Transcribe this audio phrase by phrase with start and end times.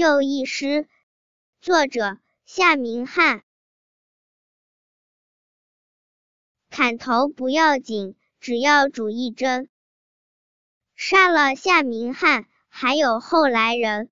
[0.00, 0.88] 就一诗
[1.60, 2.16] 作者
[2.46, 3.44] 夏明翰。
[6.70, 9.68] 砍头不要紧只要主义真。
[10.96, 14.08] 杀了夏明翰还有后来人。